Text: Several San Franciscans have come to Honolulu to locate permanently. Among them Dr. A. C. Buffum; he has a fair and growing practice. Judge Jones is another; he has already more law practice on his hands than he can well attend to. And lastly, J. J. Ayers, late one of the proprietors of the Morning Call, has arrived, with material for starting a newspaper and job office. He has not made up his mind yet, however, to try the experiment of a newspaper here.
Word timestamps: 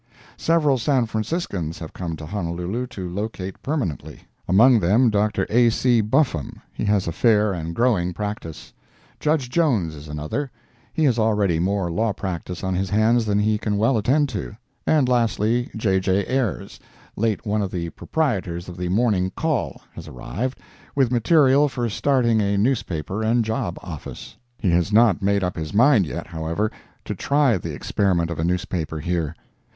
Several 0.37 0.79
San 0.79 1.05
Franciscans 1.05 1.77
have 1.77 1.93
come 1.93 2.15
to 2.15 2.25
Honolulu 2.25 2.87
to 2.87 3.07
locate 3.07 3.61
permanently. 3.61 4.21
Among 4.47 4.79
them 4.79 5.11
Dr. 5.11 5.45
A. 5.51 5.69
C. 5.69 6.01
Buffum; 6.01 6.59
he 6.73 6.85
has 6.85 7.07
a 7.07 7.11
fair 7.11 7.53
and 7.53 7.75
growing 7.75 8.11
practice. 8.11 8.73
Judge 9.19 9.47
Jones 9.51 9.93
is 9.93 10.07
another; 10.07 10.49
he 10.91 11.03
has 11.03 11.19
already 11.19 11.59
more 11.59 11.91
law 11.91 12.13
practice 12.13 12.63
on 12.63 12.73
his 12.73 12.89
hands 12.89 13.27
than 13.27 13.37
he 13.37 13.59
can 13.59 13.77
well 13.77 13.95
attend 13.95 14.27
to. 14.29 14.57
And 14.87 15.07
lastly, 15.07 15.69
J. 15.77 15.99
J. 15.99 16.25
Ayers, 16.25 16.79
late 17.15 17.45
one 17.45 17.61
of 17.61 17.69
the 17.69 17.91
proprietors 17.91 18.67
of 18.67 18.77
the 18.77 18.89
Morning 18.89 19.31
Call, 19.35 19.81
has 19.93 20.07
arrived, 20.07 20.57
with 20.95 21.11
material 21.11 21.69
for 21.69 21.87
starting 21.89 22.41
a 22.41 22.57
newspaper 22.57 23.21
and 23.21 23.45
job 23.45 23.77
office. 23.83 24.35
He 24.57 24.71
has 24.71 24.91
not 24.91 25.21
made 25.21 25.43
up 25.43 25.55
his 25.55 25.75
mind 25.75 26.07
yet, 26.07 26.25
however, 26.25 26.71
to 27.05 27.13
try 27.13 27.59
the 27.59 27.75
experiment 27.75 28.31
of 28.31 28.39
a 28.39 28.43
newspaper 28.43 28.97
here. 28.99 29.35